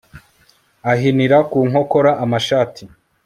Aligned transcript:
Ahinira 0.91 1.37
ku 1.49 1.59
nkokora 1.69 2.11
amashati 2.23 2.83